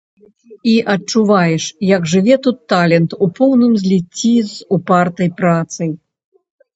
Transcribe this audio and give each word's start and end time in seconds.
І 0.69 0.71
адчуваеш, 0.93 1.65
як 1.89 2.07
жыве 2.13 2.37
тут 2.47 2.57
талент 2.73 3.13
у 3.25 3.29
поўным 3.41 3.73
зліцці 3.81 4.31
з 4.53 4.69
упартай 4.79 5.29
працай. 5.43 5.89